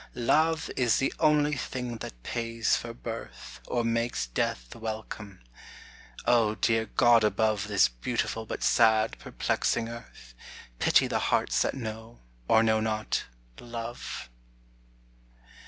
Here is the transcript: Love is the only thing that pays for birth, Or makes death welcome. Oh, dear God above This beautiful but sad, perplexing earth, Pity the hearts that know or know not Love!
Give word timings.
Love 0.15 0.71
is 0.75 0.97
the 0.97 1.13
only 1.19 1.55
thing 1.55 1.97
that 1.97 2.23
pays 2.23 2.75
for 2.75 2.91
birth, 2.91 3.59
Or 3.67 3.83
makes 3.83 4.25
death 4.25 4.73
welcome. 4.75 5.41
Oh, 6.25 6.55
dear 6.55 6.87
God 6.87 7.23
above 7.23 7.67
This 7.67 7.87
beautiful 7.87 8.47
but 8.47 8.63
sad, 8.63 9.19
perplexing 9.19 9.89
earth, 9.89 10.33
Pity 10.79 11.05
the 11.05 11.19
hearts 11.29 11.61
that 11.61 11.75
know 11.75 12.21
or 12.47 12.63
know 12.63 12.79
not 12.79 13.25
Love! 13.59 14.27